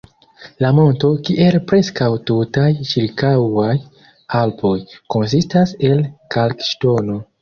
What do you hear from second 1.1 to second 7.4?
kiel preskaŭ tutaj ĉirkaŭaj Alpoj, konsistas el kalkŝtono.